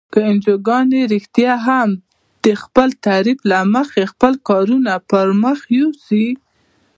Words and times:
که 0.13 0.19
انجوګانې 0.29 1.01
رښتیا 1.13 1.53
هم 1.67 1.89
د 2.45 2.45
خپل 2.61 2.89
تعریف 3.05 3.39
له 3.51 3.59
مخې 3.73 4.03
خپل 4.13 4.33
کارونه 4.49 4.91
پرمخ 5.09 5.59
یوسي. 5.77 6.27